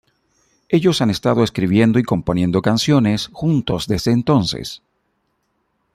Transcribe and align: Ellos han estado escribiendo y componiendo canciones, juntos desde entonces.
Ellos 0.69 0.99
han 1.03 1.11
estado 1.11 1.43
escribiendo 1.43 1.99
y 1.99 2.03
componiendo 2.03 2.63
canciones, 2.63 3.29
juntos 3.31 3.85
desde 3.85 4.09
entonces. 4.11 4.81